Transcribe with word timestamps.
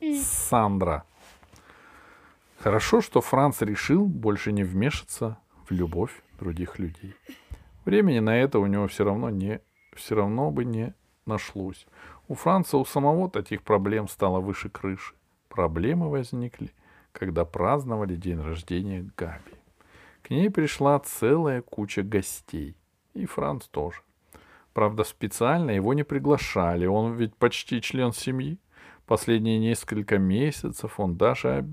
Сандра. 0.00 1.04
Хорошо, 2.58 3.00
что 3.00 3.20
Франц 3.20 3.62
решил 3.62 4.06
больше 4.06 4.52
не 4.52 4.64
вмешиваться 4.64 5.38
в 5.68 5.70
любовь 5.72 6.22
других 6.38 6.78
людей. 6.78 7.14
Времени 7.84 8.18
на 8.18 8.36
это 8.36 8.58
у 8.58 8.66
него 8.66 8.88
все 8.88 9.04
равно 9.04 9.30
не, 9.30 9.60
все 9.94 10.16
равно 10.16 10.50
бы 10.50 10.64
не 10.64 10.94
нашлось. 11.24 11.86
У 12.28 12.34
Франца 12.34 12.76
у 12.76 12.84
самого 12.84 13.30
таких 13.30 13.62
проблем 13.62 14.08
стало 14.08 14.40
выше 14.40 14.68
крыши. 14.68 15.14
Проблемы 15.48 16.10
возникли, 16.10 16.72
когда 17.12 17.44
праздновали 17.44 18.16
день 18.16 18.40
рождения 18.40 19.08
Габи. 19.16 19.54
К 20.22 20.30
ней 20.30 20.50
пришла 20.50 20.98
целая 20.98 21.62
куча 21.62 22.02
гостей. 22.02 22.76
И 23.14 23.26
Франц 23.26 23.66
тоже. 23.66 24.00
Правда, 24.72 25.04
специально 25.04 25.70
его 25.70 25.94
не 25.94 26.02
приглашали, 26.02 26.84
он 26.84 27.14
ведь 27.14 27.34
почти 27.36 27.80
член 27.80 28.12
семьи. 28.12 28.58
Последние 29.06 29.58
несколько 29.58 30.18
месяцев 30.18 30.98
он 30.98 31.16
даже 31.16 31.66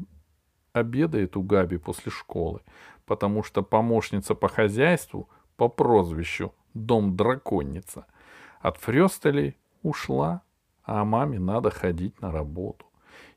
обедает 0.71 1.35
у 1.35 1.41
Габи 1.41 1.77
после 1.77 2.11
школы, 2.11 2.61
потому 3.05 3.43
что 3.43 3.63
помощница 3.63 4.35
по 4.35 4.47
хозяйству 4.47 5.27
по 5.57 5.67
прозвищу 5.67 6.53
Дом 6.73 7.15
Драконница 7.15 8.05
от 8.61 8.77
Фрёстелей 8.77 9.57
ушла, 9.81 10.41
а 10.83 11.03
маме 11.05 11.39
надо 11.39 11.69
ходить 11.69 12.21
на 12.21 12.31
работу. 12.31 12.85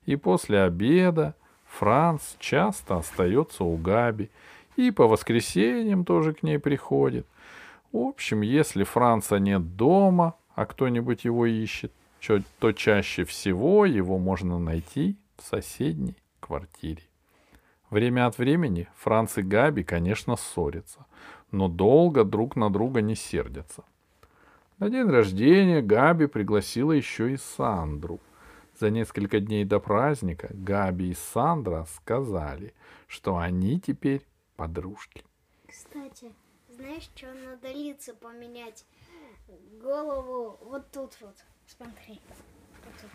И 0.04 0.16
после 0.16 0.62
обеда 0.62 1.34
Франц 1.66 2.36
часто 2.38 2.98
остается 2.98 3.64
у 3.64 3.76
Габи 3.76 4.30
и 4.76 4.90
по 4.90 5.08
воскресеньям 5.08 6.04
тоже 6.04 6.34
к 6.34 6.42
ней 6.42 6.58
приходит. 6.58 7.26
В 7.92 7.98
общем, 7.98 8.42
если 8.42 8.84
Франца 8.84 9.38
нет 9.38 9.76
дома, 9.76 10.34
а 10.54 10.66
кто-нибудь 10.66 11.24
его 11.24 11.46
ищет, 11.46 11.92
то 12.58 12.72
чаще 12.72 13.24
всего 13.24 13.86
его 13.86 14.18
можно 14.18 14.58
найти 14.58 15.16
в 15.36 15.42
соседней 15.42 16.16
квартире. 16.40 17.02
Время 17.90 18.26
от 18.26 18.38
времени 18.38 18.88
Франц 18.96 19.38
и 19.38 19.42
Габи, 19.42 19.84
конечно, 19.84 20.36
ссорятся, 20.36 21.06
но 21.50 21.68
долго 21.68 22.24
друг 22.24 22.56
на 22.56 22.70
друга 22.70 23.00
не 23.00 23.14
сердятся. 23.14 23.84
На 24.78 24.90
день 24.90 25.08
рождения 25.08 25.82
Габи 25.82 26.26
пригласила 26.26 26.92
еще 26.92 27.32
и 27.32 27.36
Сандру. 27.36 28.20
За 28.78 28.90
несколько 28.90 29.40
дней 29.40 29.64
до 29.64 29.80
праздника 29.80 30.48
Габи 30.52 31.10
и 31.10 31.14
Сандра 31.14 31.86
сказали, 31.94 32.74
что 33.06 33.38
они 33.38 33.80
теперь 33.80 34.26
подружки. 34.56 35.24
Кстати, 35.66 36.32
знаешь, 36.68 37.08
что 37.14 37.32
надо 37.32 37.72
лица 37.72 38.14
поменять? 38.14 38.84
Голову 39.80 40.58
вот 40.60 40.90
тут 40.90 41.16
вот. 41.20 41.36
Смотри. 41.66 42.20
Вот 42.84 42.94
тут. 43.00 43.10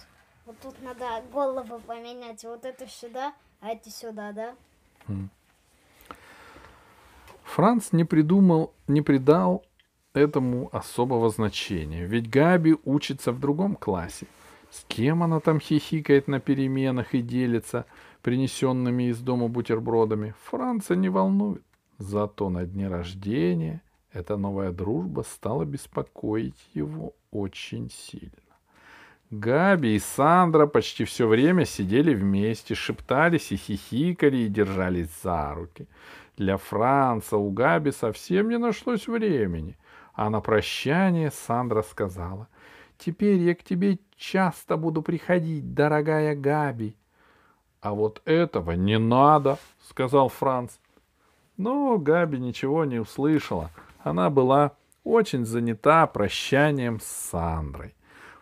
Вот 0.46 0.60
тут 0.60 0.82
надо 0.82 1.24
голову 1.32 1.80
поменять. 1.80 2.44
Вот 2.44 2.66
эту 2.66 2.88
сюда, 2.88 3.34
а 3.60 3.72
эти 3.72 3.90
сюда, 3.90 4.32
да? 4.32 4.56
Франц 7.44 7.92
не 7.92 8.06
придумал, 8.06 8.74
не 8.88 9.02
придал 9.02 9.64
этому 10.14 10.70
особого 10.72 11.30
значения, 11.30 12.06
ведь 12.06 12.30
Габи 12.30 12.78
учится 12.86 13.32
в 13.32 13.40
другом 13.40 13.76
классе. 13.76 14.28
С 14.70 14.86
кем 14.88 15.22
она 15.22 15.42
там 15.42 15.60
хихикает 15.60 16.28
на 16.28 16.40
переменах 16.40 17.14
и 17.14 17.22
делится 17.22 17.86
принесенными 18.22 19.10
из 19.10 19.20
дома 19.20 19.50
бутербродами, 19.50 20.34
Франца 20.46 20.96
не 20.96 21.10
волнует. 21.10 21.64
Зато 21.98 22.50
на 22.50 22.66
дне 22.66 22.88
рождения 22.88 23.82
эта 24.14 24.38
новая 24.38 24.72
дружба 24.72 25.22
стала 25.22 25.66
беспокоить 25.66 26.70
его 26.74 27.14
очень 27.32 27.90
сильно. 27.92 28.41
Габи 29.32 29.96
и 29.96 30.00
Сандра 30.00 30.68
почти 30.68 31.06
все 31.06 31.26
время 31.26 31.64
сидели 31.64 32.14
вместе, 32.14 32.76
шептались 32.76 33.54
и 33.54 33.56
хихикали 33.56 34.38
и 34.38 34.50
держались 34.50 35.08
за 35.24 35.54
руки. 35.54 35.88
Для 36.36 36.58
Франца 36.58 37.38
у 37.38 37.50
Габи 37.50 37.92
совсем 37.92 38.50
не 38.50 38.58
нашлось 38.58 39.08
времени, 39.08 39.78
а 40.14 40.30
на 40.30 40.42
прощание 40.42 41.32
Сандра 41.32 41.82
сказала, 41.82 42.50
«Теперь 42.98 43.38
я 43.38 43.56
к 43.56 43.64
тебе 43.64 44.00
часто 44.18 44.76
буду 44.76 45.02
приходить, 45.02 45.74
дорогая 45.74 46.36
Габи». 46.36 46.98
«А 47.80 47.94
вот 47.94 48.22
этого 48.26 48.74
не 48.74 49.00
надо»,— 49.00 49.58
сказал 49.90 50.28
Франц. 50.28 50.72
Но 51.56 51.98
Габи 51.98 52.38
ничего 52.38 52.84
не 52.84 53.00
услышала. 53.00 53.72
Она 54.00 54.30
была 54.30 54.76
очень 55.06 55.46
занята 55.46 56.06
прощанием 56.06 57.00
с 57.00 57.06
Сандрой. 57.06 57.96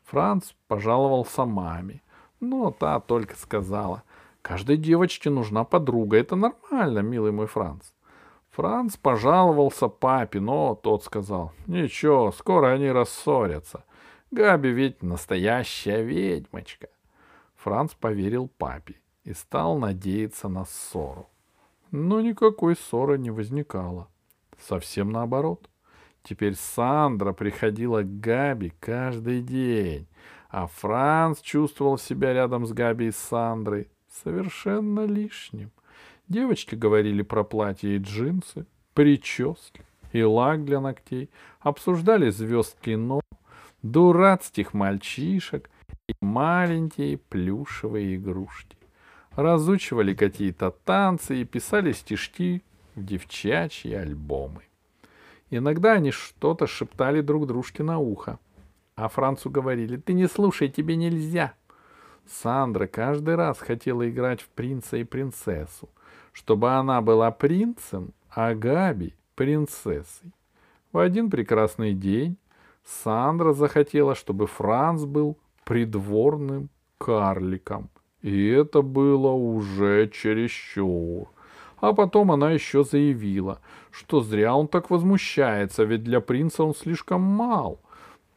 Франц 0.10 0.54
пожаловался 0.68 1.46
маме, 1.46 2.02
но 2.40 2.72
та 2.72 3.00
только 3.00 3.36
сказала, 3.36 4.02
«Каждой 4.42 4.78
девочке 4.78 5.30
нужна 5.30 5.64
подруга, 5.64 6.18
это 6.18 6.36
нормально, 6.36 7.00
милый 7.00 7.32
мой 7.32 7.46
Франц». 7.46 7.92
Франц 8.50 8.98
пожаловался 8.98 9.88
папе, 9.88 10.40
но 10.40 10.74
тот 10.74 11.04
сказал, 11.04 11.52
«Ничего, 11.68 12.32
скоро 12.32 12.74
они 12.74 12.90
рассорятся. 12.90 13.84
Габи 14.32 14.72
ведь 14.72 15.04
настоящая 15.04 16.02
ведьмочка». 16.02 16.88
Франц 17.58 17.94
поверил 17.94 18.48
папе 18.58 18.96
и 19.26 19.34
стал 19.34 19.78
надеяться 19.78 20.48
на 20.48 20.66
ссору. 20.66 21.30
Но 21.92 22.20
никакой 22.20 22.76
ссоры 22.76 23.20
не 23.20 23.30
возникало. 23.30 24.08
Совсем 24.58 25.12
наоборот. 25.12 25.70
Теперь 26.24 26.56
Сандра 26.56 27.34
приходила 27.34 28.02
к 28.04 28.20
Габи 28.20 28.74
каждый 28.80 29.42
день, 29.42 30.08
а 30.50 30.68
Франц 30.68 31.42
чувствовал 31.42 31.98
себя 31.98 32.34
рядом 32.34 32.66
с 32.66 32.74
Габи 32.74 33.08
и 33.08 33.12
Сандрой 33.12 33.88
совершенно 34.24 35.06
лишним. 35.06 35.72
Девочки 36.28 36.76
говорили 36.76 37.22
про 37.22 37.44
платья 37.44 37.90
и 37.90 37.98
джинсы, 37.98 38.66
прически 38.94 39.84
и 40.12 40.24
лак 40.24 40.66
для 40.66 40.80
ногтей, 40.80 41.30
обсуждали 41.60 42.30
звезд 42.30 42.78
кино, 42.82 43.22
дурацких 43.82 44.74
мальчишек 44.74 45.70
и 46.08 46.14
маленькие 46.22 47.18
плюшевые 47.18 48.16
игрушки. 48.16 48.78
Разучивали 49.32 50.14
какие-то 50.14 50.72
танцы 50.72 51.42
и 51.42 51.46
писали 51.46 51.94
стишки 51.94 52.64
в 52.96 53.04
девчачьи 53.04 53.94
альбомы. 53.94 54.69
Иногда 55.50 55.94
они 55.94 56.12
что-то 56.12 56.68
шептали 56.68 57.22
друг 57.22 57.48
дружке 57.48 57.84
на 57.84 58.00
ухо. 58.00 58.40
А 58.96 59.08
Францу 59.08 59.50
говорили, 59.50 59.98
ты 59.98 60.14
не 60.14 60.28
слушай, 60.28 60.70
тебе 60.70 60.96
нельзя. 60.96 61.54
Сандра 62.28 62.86
каждый 62.86 63.36
раз 63.36 63.60
хотела 63.60 64.08
играть 64.10 64.42
в 64.42 64.50
принца 64.50 64.98
и 64.98 65.04
принцессу, 65.04 65.90
чтобы 66.32 66.72
она 66.72 67.02
была 67.02 67.32
принцем, 67.32 68.14
а 68.30 68.54
Габи— 68.54 69.16
принцессой. 69.36 70.32
В 70.92 71.00
один 71.00 71.30
прекрасный 71.30 71.94
день 71.94 72.38
Сандра 72.84 73.54
захотела, 73.54 74.16
чтобы 74.16 74.48
Франц 74.48 75.04
был 75.04 75.38
придворным 75.64 76.70
карликом. 76.98 77.90
И 78.22 78.48
это 78.48 78.82
было 78.82 79.32
уже 79.32 80.10
чересчур. 80.10 81.30
А 81.82 81.94
потом 81.94 82.32
она 82.32 82.52
еще 82.52 82.84
заявила, 82.84 83.60
что 83.92 84.22
зря 84.22 84.56
он 84.56 84.68
так 84.68 84.90
возмущается, 84.90 85.84
ведь 85.84 86.04
для 86.04 86.22
принца 86.22 86.64
он 86.64 86.76
слишком 86.76 87.22
мал. 87.22 87.80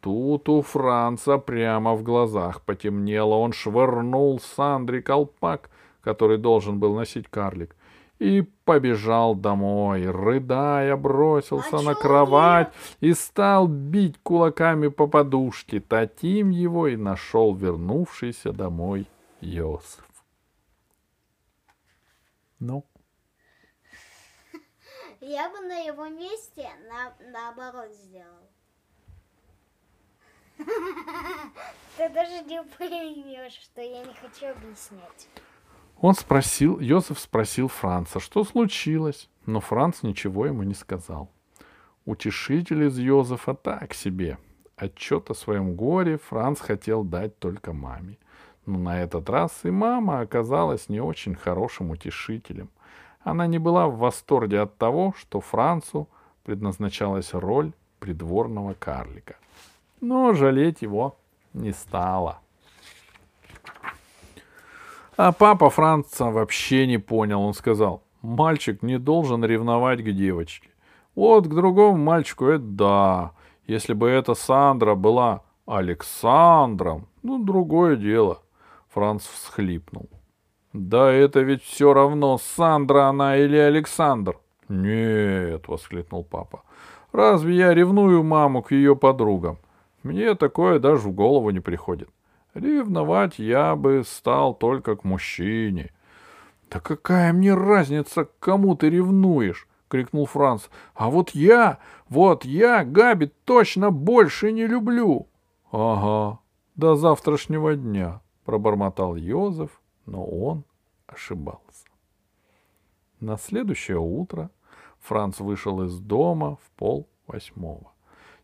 Тут 0.00 0.48
у 0.48 0.62
Франца 0.62 1.38
прямо 1.38 1.94
в 1.94 2.02
глазах 2.02 2.62
потемнело. 2.62 3.36
Он 3.36 3.52
швырнул 3.52 4.41
Сандре 4.41 5.00
колпак, 5.00 5.70
который 6.00 6.38
должен 6.38 6.81
был 6.81 6.94
носить 6.94 7.28
карлик, 7.28 7.76
и 8.19 8.42
побежал 8.64 9.34
домой, 9.34 10.10
рыдая, 10.10 10.97
бросился 10.97 11.78
А 11.78 11.82
на 11.82 11.94
кровать 11.94 12.72
и 13.00 13.12
стал 13.14 13.69
бить 13.69 14.16
кулаками 14.22 14.88
по 14.88 15.06
подушке. 15.06 15.81
Татим 15.81 16.50
его 16.50 16.88
и 16.88 16.97
нашел 16.97 17.54
вернувшийся 17.54 18.52
домой 18.52 19.06
Йосиф. 19.40 20.05
Ну, 22.58 22.84
Я 25.24 25.48
бы 25.50 25.60
на 25.60 25.78
его 25.78 26.08
месте 26.08 26.69
на, 26.88 27.14
наоборот 27.30 27.92
сделал. 27.94 28.50
Ты 31.96 32.08
даже 32.08 32.42
не 32.42 32.60
поймешь, 32.76 33.52
что 33.52 33.80
я 33.82 34.04
не 34.04 34.14
хочу 34.14 34.48
объяснять. 34.48 35.28
Он 36.00 36.14
спросил, 36.14 36.80
Йосиф 36.80 37.20
спросил 37.20 37.69
Франца, 37.69 38.19
что 38.19 38.42
случилось, 38.42 39.30
но 39.46 39.60
Франц 39.60 40.02
ничего 40.02 40.46
ему 40.46 40.64
не 40.64 40.74
сказал. 40.74 41.30
Утешитель 42.04 42.86
из 42.86 42.98
Йозефа 42.98 43.54
так 43.54 43.94
себе. 43.94 44.38
Отчет 44.74 45.30
о 45.30 45.34
своем 45.34 45.76
горе 45.76 46.19
Франц 46.19 46.58
хотел 46.58 47.04
дать 47.04 47.38
только 47.38 47.72
маме. 47.72 48.19
Но 48.66 48.76
на 48.76 49.00
этот 49.00 49.30
раз 49.30 49.60
и 49.62 49.70
мама 49.70 50.19
оказалась 50.19 50.88
не 50.88 51.00
очень 51.00 51.36
хорошим 51.36 51.92
утешителем. 51.92 52.70
Она 53.24 53.46
не 53.46 53.58
была 53.58 53.86
в 53.86 53.98
восторге 53.98 54.60
от 54.60 54.76
того, 54.78 55.14
что 55.16 55.40
Францу 55.40 56.08
предназначалась 56.44 57.34
роль 57.34 57.72
придворного 58.00 58.74
карлика. 58.74 59.36
Но 60.00 60.32
жалеть 60.34 60.82
его 60.82 61.16
не 61.52 61.72
стала. 61.72 62.40
А 65.16 65.30
папа 65.30 65.70
Франца 65.70 66.30
вообще 66.30 66.86
не 66.86 66.98
понял. 66.98 67.42
Он 67.42 67.54
сказал, 67.54 68.02
мальчик 68.22 68.82
не 68.82 68.98
должен 68.98 69.44
ревновать 69.44 70.02
к 70.02 70.10
девочке. 70.10 70.70
Вот 71.14 71.46
к 71.46 71.50
другому 71.50 71.98
мальчику 71.98 72.46
это 72.46 72.64
да. 72.64 73.32
Если 73.66 73.92
бы 73.92 74.08
эта 74.08 74.34
Сандра 74.34 74.94
была 74.94 75.42
Александром, 75.66 77.06
ну, 77.22 77.42
другое 77.42 77.96
дело. 77.96 78.42
Франц 78.88 79.24
всхлипнул. 79.26 80.08
Да 80.72 81.10
это 81.12 81.40
ведь 81.40 81.62
все 81.62 81.92
равно, 81.92 82.38
Сандра 82.38 83.08
она 83.08 83.36
или 83.36 83.56
Александр. 83.56 84.38
Нет, 84.69 85.69
воскликнул 85.69 86.24
папа. 86.24 86.62
Разве 87.12 87.56
я 87.56 87.74
ревную 87.74 88.22
маму 88.22 88.62
к 88.62 88.72
ее 88.72 88.96
подругам? 88.96 89.58
Мне 90.02 90.34
такое 90.34 90.78
даже 90.78 91.08
в 91.08 91.12
голову 91.12 91.50
не 91.50 91.60
приходит. 91.60 92.08
Ревновать 92.54 93.38
я 93.38 93.76
бы 93.76 94.02
стал 94.06 94.54
только 94.54 94.96
к 94.96 95.04
мужчине. 95.04 95.90
Да 96.70 96.80
какая 96.80 97.32
мне 97.32 97.54
разница, 97.54 98.24
к 98.24 98.38
кому 98.38 98.74
ты 98.74 98.88
ревнуешь? 98.88 99.69
крикнул 99.88 100.24
Франц. 100.24 100.69
А 100.94 101.10
вот 101.10 101.30
я, 101.30 101.78
вот 102.08 102.46
я 102.46 102.82
Габи 102.82 103.30
точно 103.44 103.90
больше 103.90 104.50
не 104.50 104.66
люблю. 104.66 105.26
Ага, 105.70 106.38
до 106.76 106.96
завтрашнего 106.96 107.76
дня, 107.76 108.22
пробормотал 108.46 109.16
Йозеф, 109.16 109.81
но 110.06 110.25
он 110.25 110.64
ошибался. 111.06 111.87
На 113.20 113.37
следующее 113.37 113.99
утро 113.99 114.50
Франц 115.00 115.40
вышел 115.40 115.82
из 115.84 115.99
дома 115.99 116.56
в 116.56 116.70
пол 116.76 117.08
восьмого. 117.26 117.93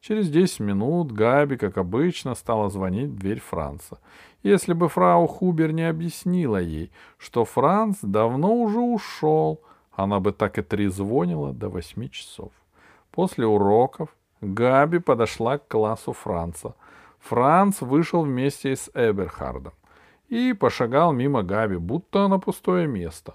Через 0.01 0.31
десять 0.31 0.61
минут 0.61 1.11
Габи, 1.13 1.57
как 1.57 1.77
обычно, 1.77 2.35
стала 2.35 2.71
звонить 2.71 3.11
в 3.11 3.19
дверь 3.19 3.41
Франца. 3.41 3.99
Если 4.45 4.73
бы 4.73 4.89
фрау 4.89 5.27
Хубер 5.27 5.73
не 5.73 5.89
объяснила 5.89 6.59
ей, 6.59 6.93
что 7.17 7.45
Франц 7.45 7.99
давно 8.03 8.55
уже 8.55 8.79
ушел, 8.79 9.61
она 9.91 10.21
бы 10.21 10.33
так 10.33 10.59
и 10.59 10.63
трезвонила 10.63 11.53
до 11.53 11.69
восьми 11.69 12.09
часов. 12.11 12.53
После 13.11 13.47
уроков 13.47 14.11
Габи 14.41 15.01
подошла 15.01 15.59
к 15.59 15.67
классу 15.67 16.13
Франца. 16.13 16.77
Франц 17.19 17.81
вышел 17.81 18.23
вместе 18.23 18.77
с 18.77 18.89
Эберхардом 18.95 19.73
и 20.29 20.53
пошагал 20.53 21.13
мимо 21.13 21.43
Габи, 21.43 21.77
будто 21.77 22.29
на 22.29 22.39
пустое 22.39 22.87
место. 22.87 23.35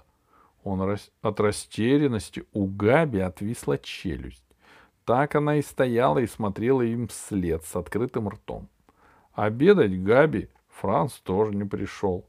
Он 0.62 0.80
рас... 0.82 1.10
от 1.22 1.40
растерянности 1.40 2.44
у 2.52 2.66
Габи 2.66 3.18
отвисла 3.18 3.78
челюсть. 3.78 4.44
Так 5.04 5.34
она 5.34 5.56
и 5.56 5.62
стояла 5.62 6.18
и 6.18 6.26
смотрела 6.26 6.82
им 6.82 7.08
вслед 7.08 7.64
с 7.64 7.76
открытым 7.76 8.28
ртом. 8.28 8.68
Обедать 9.34 10.02
Габи 10.02 10.48
Франц 10.68 11.14
тоже 11.14 11.54
не 11.54 11.64
пришел. 11.64 12.24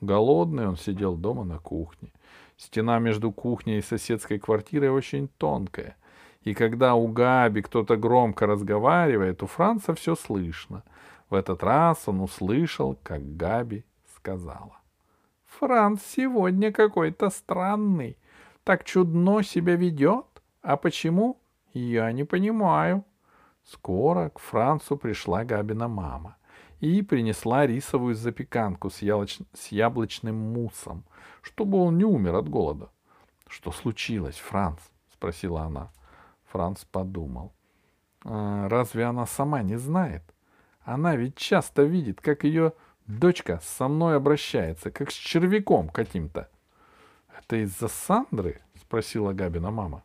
Голодный 0.00 0.68
он 0.68 0.76
сидел 0.76 1.16
дома 1.16 1.44
на 1.44 1.58
кухне. 1.58 2.12
Стена 2.56 2.98
между 2.98 3.32
кухней 3.32 3.78
и 3.78 3.82
соседской 3.82 4.38
квартирой 4.38 4.90
очень 4.90 5.28
тонкая. 5.38 5.96
И 6.42 6.54
когда 6.54 6.94
у 6.94 7.08
Габи 7.08 7.62
кто-то 7.62 7.96
громко 7.96 8.46
разговаривает, 8.46 9.42
у 9.42 9.46
Франца 9.46 9.94
все 9.94 10.14
слышно. 10.14 10.84
В 11.28 11.34
этот 11.34 11.62
раз 11.62 12.04
он 12.06 12.20
услышал, 12.20 12.98
как 13.02 13.36
Габи 13.36 13.84
сказала. 14.20 14.76
«Франц 15.46 16.02
сегодня 16.02 16.72
какой-то 16.72 17.30
странный. 17.30 18.16
Так 18.64 18.84
чудно 18.84 19.42
себя 19.42 19.76
ведет. 19.76 20.26
А 20.62 20.76
почему? 20.76 21.40
Я 21.72 22.12
не 22.12 22.24
понимаю». 22.24 23.04
Скоро 23.64 24.28
к 24.28 24.38
Францу 24.38 24.96
пришла 24.96 25.44
Габина 25.44 25.88
мама 25.88 26.36
и 26.80 27.02
принесла 27.02 27.66
рисовую 27.66 28.14
запеканку 28.14 28.90
с, 28.90 29.02
ялоч... 29.02 29.38
с 29.52 29.68
яблочным 29.68 30.36
муссом, 30.36 31.04
чтобы 31.42 31.78
он 31.78 31.98
не 31.98 32.04
умер 32.04 32.34
от 32.36 32.48
голода.— 32.48 32.88
Что 33.46 33.70
случилось, 33.72 34.36
Франц?— 34.36 34.80
спросила 35.14 35.62
она. 35.62 35.90
Франц 36.50 36.84
подумал. 36.84 37.52
«А, 38.24 38.68
разве 38.68 39.04
она 39.04 39.26
сама 39.26 39.62
не 39.62 39.76
знает? 39.76 40.22
Она 40.82 41.16
ведь 41.16 41.36
часто 41.36 41.82
видит, 41.82 42.20
как 42.20 42.44
ее 42.44 42.72
дочка 43.18 43.60
со 43.62 43.88
мной 43.88 44.16
обращается, 44.16 44.90
как 44.90 45.10
с 45.10 45.14
червяком 45.14 45.88
каким-то.— 45.88 46.48
Это 47.38 47.56
из-за 47.56 47.88
Сандры?— 47.88 48.60
спросила 48.80 49.32
Габина 49.32 49.70
мама. 49.70 50.02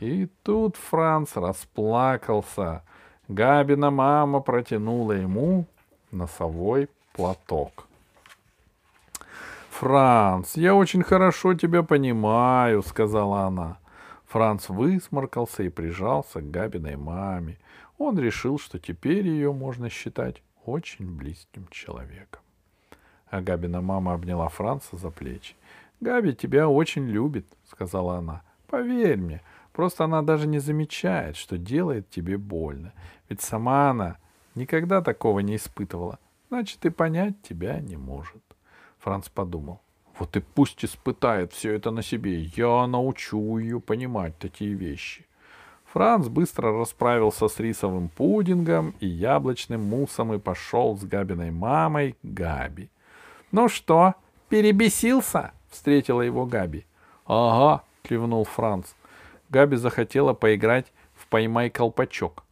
И 0.00 0.26
тут 0.42 0.76
Франц 0.76 1.36
расплакался. 1.36 2.82
Габина 3.28 3.90
мама 3.90 4.40
протянула 4.40 5.12
ему 5.12 5.66
носовой 6.10 6.88
платок. 7.12 7.86
«Франц, 9.70 10.56
я 10.56 10.74
очень 10.74 11.02
хорошо 11.02 11.54
тебя 11.54 11.82
понимаю»,— 11.82 12.82
сказала 12.86 13.42
она. 13.42 13.78
Франц 14.26 14.68
высморкался 14.68 15.62
и 15.62 15.68
прижался 15.68 16.40
к 16.40 16.50
Габиной 16.50 16.96
маме. 16.96 17.58
Он 17.98 18.18
решил, 18.18 18.58
что 18.58 18.78
теперь 18.78 19.26
ее 19.26 19.52
можно 19.52 19.88
считать 19.90 20.42
очень 20.64 21.06
близким 21.16 21.68
человеком. 21.70 22.42
А 23.28 23.40
Габина 23.40 23.80
мама 23.80 24.14
обняла 24.14 24.48
Франца 24.48 24.96
за 24.96 25.10
плечи. 25.10 25.54
«Габи 26.00 26.34
тебя 26.34 26.68
очень 26.68 27.08
любит»,— 27.08 27.46
сказала 27.64 28.18
она. 28.18 28.42
«Поверь 28.68 29.18
мне, 29.18 29.42
просто 29.72 30.04
она 30.04 30.22
даже 30.22 30.46
не 30.46 30.58
замечает, 30.58 31.36
что 31.36 31.58
делает 31.58 32.10
тебе 32.10 32.36
больно. 32.36 32.92
Ведь 33.28 33.40
сама 33.40 33.90
она 33.90 34.18
Никогда 34.56 35.02
такого 35.02 35.40
не 35.40 35.56
испытывала. 35.56 36.18
Значит, 36.48 36.86
и 36.86 36.90
понять 36.90 37.42
тебя 37.42 37.78
не 37.78 37.98
может. 37.98 38.42
Франц 38.98 39.28
подумал. 39.28 39.80
Вот 40.18 40.34
и 40.36 40.40
пусть 40.40 40.82
испытает 40.82 41.52
все 41.52 41.74
это 41.74 41.90
на 41.90 42.02
себе. 42.02 42.40
Я 42.40 42.86
научу 42.86 43.58
ее 43.58 43.80
понимать 43.80 44.38
такие 44.38 44.72
вещи. 44.72 45.26
Франц 45.92 46.28
быстро 46.28 46.72
расправился 46.72 47.48
с 47.48 47.60
рисовым 47.60 48.08
пудингом 48.08 48.94
и 48.98 49.06
яблочным 49.06 49.82
муссом 49.82 50.32
и 50.32 50.38
пошел 50.38 50.96
с 50.96 51.04
Габиной 51.04 51.50
мамой 51.50 52.12
к 52.12 52.16
Габи.— 52.22 52.88
Ну 53.52 53.68
что, 53.68 54.14
перебесился?— 54.48 55.52
встретила 55.70 56.22
его 56.22 56.46
Габи.— 56.46 56.84
Ага,— 57.26 57.84
кивнул 58.02 58.44
Франц. 58.44 58.94
Габи 59.48 59.76
захотела 59.76 60.32
поиграть 60.32 60.92
в 61.14 61.28
«Поймай 61.28 61.70
колпачок». 61.70 62.44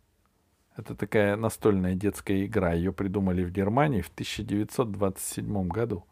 Это 0.76 0.94
такая 0.94 1.37
настольная 1.37 1.94
детская 1.94 2.44
игра. 2.44 2.73
Ее 2.73 2.93
придумали 2.93 3.44
в 3.44 3.50
Германии 3.50 4.00
в 4.00 4.08
1927 4.08 5.69
году. 5.69 6.05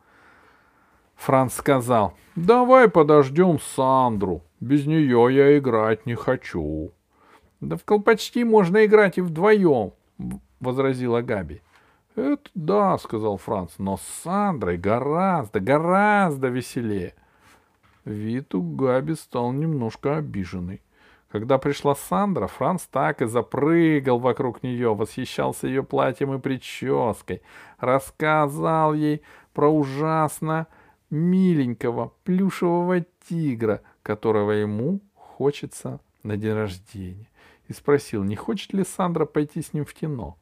Франц 1.16 1.54
сказал, 1.54 2.14
давай 2.36 2.88
подождем 2.88 3.58
Сандру. 3.60 4.42
Без 4.60 4.86
нее 4.86 5.28
я 5.30 5.58
играть 5.58 6.06
не 6.06 6.14
хочу. 6.14 6.92
Да 7.60 7.76
в 7.76 7.84
колпачки 7.84 8.44
можно 8.44 8.84
играть 8.84 9.18
и 9.18 9.20
вдвоем, 9.20 9.92
возразила 10.60 11.22
Габи. 11.22 11.60
Это 12.14 12.50
да, 12.54 12.98
сказал 12.98 13.38
Франц, 13.38 13.72
но 13.78 13.96
с 13.96 14.02
Сандрой 14.22 14.76
гораздо, 14.76 15.60
гораздо 15.60 16.48
веселее. 16.48 17.14
Вид 18.04 18.54
у 18.54 18.62
Габи 18.62 19.14
стал 19.14 19.52
немножко 19.52 20.16
обиженный. 20.16 20.82
Когда 21.30 21.56
пришла 21.56 21.94
Сандра, 21.94 22.46
Франц 22.46 22.82
так 22.82 23.22
и 23.22 23.26
запрыгал 23.26 24.18
вокруг 24.18 24.62
нее, 24.62 24.94
восхищался 24.94 25.66
ее 25.66 25.82
платьем 25.82 26.34
и 26.34 26.38
прической, 26.38 27.40
рассказал 27.78 28.92
ей 28.92 29.22
про 29.54 29.70
ужасно 29.70 30.66
миленького 31.08 32.12
плюшевого 32.24 33.06
тигра, 33.26 33.80
которого 34.02 34.50
ему 34.50 35.00
хочется 35.14 36.00
на 36.22 36.36
день 36.36 36.52
рождения, 36.52 37.30
и 37.68 37.72
спросил, 37.72 38.24
не 38.24 38.36
хочет 38.36 38.74
ли 38.74 38.84
Сандра 38.84 39.24
пойти 39.24 39.62
с 39.62 39.72
ним 39.72 39.86
в 39.86 39.94
кино 39.94 40.36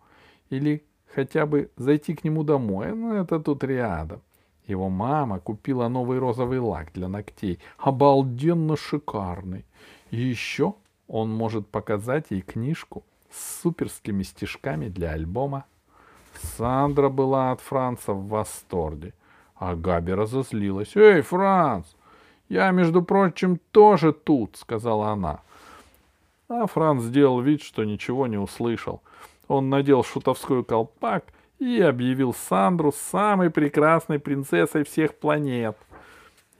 или 0.48 0.84
хотя 1.14 1.46
бы 1.46 1.70
зайти 1.76 2.14
к 2.14 2.24
нему 2.24 2.44
домой, 2.44 2.94
ну 2.94 3.14
это 3.14 3.40
тут 3.40 3.64
рядом. 3.64 4.20
Его 4.66 4.88
мама 4.88 5.40
купила 5.40 5.88
новый 5.88 6.18
розовый 6.18 6.60
лак 6.60 6.92
для 6.92 7.08
ногтей, 7.08 7.58
обалденно 7.78 8.76
шикарный. 8.76 9.64
И 10.10 10.18
еще 10.18 10.74
он 11.08 11.34
может 11.34 11.66
показать 11.66 12.26
ей 12.30 12.40
книжку 12.40 13.02
с 13.30 13.62
суперскими 13.62 14.22
стишками 14.22 14.88
для 14.88 15.10
альбома. 15.10 15.64
Сандра 16.56 17.08
была 17.08 17.50
от 17.50 17.60
Франца 17.60 18.12
в 18.12 18.28
восторге, 18.28 19.12
а 19.56 19.74
Габи 19.74 20.12
разозлилась. 20.12 20.96
«Эй, 20.96 21.20
Франц, 21.22 21.86
я, 22.48 22.70
между 22.70 23.02
прочим, 23.02 23.58
тоже 23.72 24.12
тут»,— 24.12 24.56
сказала 24.58 25.08
она. 25.10 25.40
А 26.48 26.66
Франц 26.66 27.02
сделал 27.02 27.40
вид, 27.40 27.62
что 27.62 27.84
ничего 27.84 28.26
не 28.26 28.38
услышал. 28.38 29.02
Он 29.50 29.68
надел 29.68 30.04
шутовской 30.04 30.64
колпак 30.64 31.24
и 31.58 31.80
объявил 31.80 32.32
Сандру 32.32 32.92
самой 32.92 33.50
прекрасной 33.50 34.18
принцессой 34.18 34.84
всех 34.84 35.14
планет— 35.16 35.76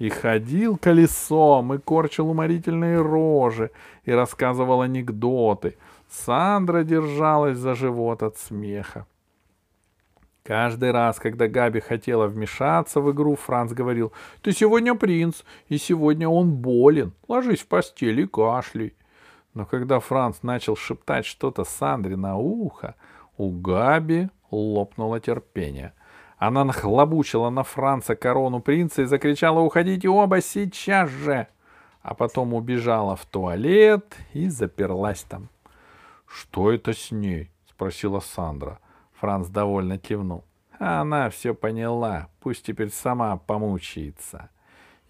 и 0.00 0.08
ходил 0.08 0.78
колесом, 0.78 1.74
и 1.74 1.78
корчил 1.78 2.30
уморительные 2.30 3.02
рожи, 3.02 3.70
и 4.06 4.12
рассказывал 4.12 4.80
анекдоты. 4.80 5.76
Сандра 6.08 6.84
держалась 6.84 7.58
за 7.58 7.74
живот 7.74 8.22
от 8.22 8.38
смеха. 8.38 9.06
Каждый 10.42 10.90
раз, 10.90 11.20
когда 11.20 11.48
Габи 11.48 11.80
хотела 11.80 12.26
вмешаться 12.26 13.02
в 13.02 13.12
игру, 13.12 13.36
Франц 13.36 13.72
говорил, 13.72 14.10
«Ты 14.40 14.52
сегодня 14.52 14.94
принц, 14.94 15.42
и 15.68 15.76
сегодня 15.76 16.30
он 16.30 16.50
болен. 16.54 17.12
Ложись 17.28 17.60
в 17.60 17.66
постель 17.66 18.20
и 18.20 18.26
кашляй». 18.26 18.94
Но 19.54 19.66
когда 19.66 20.00
Франц 20.00 20.42
начал 20.42 20.76
шептать 20.76 21.26
что-то 21.26 21.64
Сандре 21.64 22.16
на 22.16 22.36
ухо, 22.36 22.94
у 23.36 23.50
Габи 23.50 24.28
лопнуло 24.50 25.20
терпение. 25.20 25.92
Она 26.38 26.64
нахлобучила 26.64 27.50
на 27.50 27.64
Франца 27.64 28.16
корону 28.16 28.60
принца 28.60 29.02
и 29.02 29.06
закричала 29.06 29.60
«Уходите 29.60 30.08
оба 30.08 30.40
сейчас 30.40 31.10
же!» 31.10 31.48
А 32.02 32.14
потом 32.14 32.54
убежала 32.54 33.16
в 33.16 33.26
туалет 33.26 34.16
и 34.32 34.48
заперлась 34.48 35.22
там. 35.22 35.50
«Что 36.26 36.72
это 36.72 36.92
с 36.94 37.10
ней?»— 37.10 37.50
спросила 37.70 38.20
Сандра.— 38.20 38.78
Франц 39.20 39.48
довольно 39.48 39.98
кивнул. 39.98 40.44
Она 40.78 41.28
все 41.28 41.54
поняла, 41.54 42.30
пусть 42.40 42.64
теперь 42.64 42.90
сама 42.90 43.36
помучается. 43.36 44.48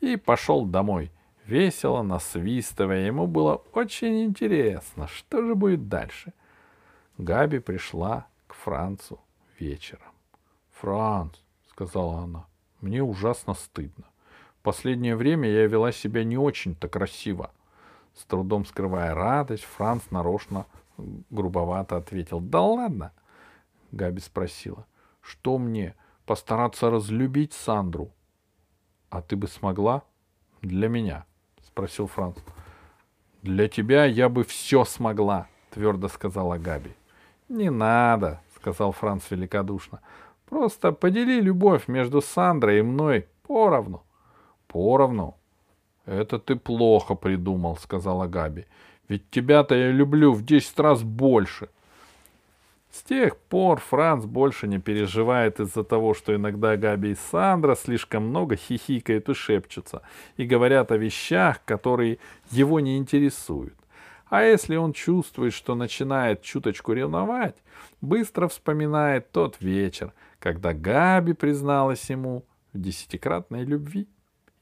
И 0.01 0.17
пошел 0.17 0.65
домой, 0.65 1.13
весело 1.51 2.03
насвистывая. 2.03 3.07
Ему 3.07 3.27
было 3.27 3.57
очень 3.73 4.25
интересно, 4.25 5.09
что 5.09 5.43
же 5.43 5.55
будет 5.55 5.89
дальше. 5.89 6.33
Габи 7.19 7.59
пришла 7.59 8.27
к 8.47 8.55
Францу 8.55 9.21
вечером. 9.59 10.13
«Франц»,— 10.73 11.35
сказала 11.71 12.21
она,— 12.21 12.47
«мне 12.81 13.03
ужасно 13.03 13.55
стыдно. 13.55 14.05
В 14.61 14.63
последнее 14.63 15.17
время 15.17 15.49
я 15.49 15.67
вела 15.67 15.93
себя 15.93 16.25
не 16.25 16.39
очень-то 16.39 16.89
красиво». 16.89 17.51
С 18.15 18.25
трудом 18.25 18.65
скрывая 18.65 19.15
радость, 19.15 19.65
Франц 19.65 20.03
нарочно 20.11 20.67
грубовато 21.31 21.97
ответил. 21.97 22.41
«Да 22.41 22.61
ладно, 22.61 23.13
Габи 23.93 24.21
спросила. 24.21 24.87
Что 25.21 25.59
мне, 25.59 25.95
постараться 26.27 26.91
разлюбить 26.91 27.53
Сандру? 27.53 28.13
А 29.11 29.23
ты 29.23 29.37
бы 29.37 29.49
смогла? 29.49 30.03
Для 30.63 30.89
меня, 30.89 31.25
спросил 31.73 32.07
Франц. 32.07 32.37
Для 33.43 33.69
тебя 33.69 34.05
я 34.05 34.29
бы 34.29 34.45
все 34.45 34.85
смогла, 34.85 35.47
твердо 35.71 36.09
сказала 36.09 36.59
Габи. 36.59 36.91
Не 37.49 37.71
надо, 37.71 38.41
сказал 38.57 38.93
Франц 38.93 39.31
великодушно. 39.31 40.01
Просто 40.49 40.93
подели 40.93 41.41
любовь 41.41 41.89
между 41.89 42.21
Сандрой 42.21 42.79
и 42.79 42.83
мной 42.83 43.27
поровну. 43.47 44.03
Поровну? 44.67 45.37
Это 46.07 46.39
ты 46.39 46.57
плохо 46.57 47.15
придумал, 47.15 47.77
сказала 47.77 48.27
Габи. 48.27 48.67
Ведь 49.09 49.31
тебя-то 49.31 49.75
я 49.75 49.91
люблю 49.91 50.33
в 50.33 50.45
десять 50.45 50.79
раз 50.79 51.03
больше.— 51.03 51.69
с 52.91 53.05
тех 53.05 53.37
пор 53.37 53.79
Франц 53.81 54.25
больше 54.25 54.67
не 54.67 54.79
переживает 54.79 55.61
из-за 55.61 55.85
того, 55.85 56.13
что 56.13 56.35
иногда 56.35 56.77
Габи 56.77 57.13
и 57.13 57.17
Сандра 57.31 57.77
слишком 57.77 58.29
много 58.29 58.57
хихикают 58.57 59.29
и 59.29 59.35
шепчутся, 59.35 60.03
и 60.37 60.45
говорят 60.45 60.91
о 60.91 60.97
вещах, 60.97 61.65
которые 61.65 62.19
его 62.51 62.81
не 62.81 62.99
интересуют. 62.99 63.75
А 64.29 64.43
если 64.43 64.77
он 64.77 64.93
чувствует, 64.93 65.53
что 65.53 65.77
начинает 65.77 66.43
чуточку 66.43 66.93
ревновать, 66.93 67.57
быстро 68.01 68.49
вспоминает 68.49 69.31
тот 69.31 69.61
вечер, 69.61 70.13
когда 70.41 70.73
Габи 70.73 71.33
призналась 71.33 72.11
ему 72.11 72.45
в 72.73 72.81
десятикратной 72.81 73.65
любви. 73.65 74.09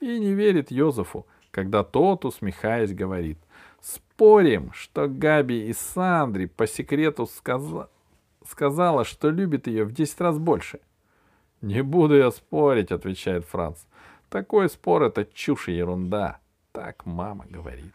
И 0.00 0.18
не 0.18 0.32
верит 0.34 0.70
Йозефу, 0.70 1.26
когда 1.50 1.82
тот, 1.82 2.24
усмехаясь, 2.24 2.94
говорит, 2.94 3.38
«Спорим, 3.80 4.72
что 4.72 5.08
Габи 5.08 5.68
и 5.68 5.72
Сандре 5.72 6.46
по 6.46 6.66
секрету 6.66 7.26
сказали 7.26 7.88
сказала, 8.48 9.04
что 9.04 9.30
любит 9.30 9.66
ее 9.66 9.84
в 9.84 9.92
десять 9.92 10.20
раз 10.20 10.38
больше. 10.38 10.80
«Не 11.60 11.82
буду 11.82 12.16
я 12.16 12.30
спорить»,— 12.30 12.92
отвечает 12.92 13.44
Франц. 13.44 13.78
«Такой 14.28 14.68
спор— 14.68 15.02
это 15.04 15.24
чушь 15.24 15.68
и 15.68 15.72
ерунда. 15.72 16.38
Так 16.72 17.04
мама 17.06 17.46
говорит». 17.48 17.94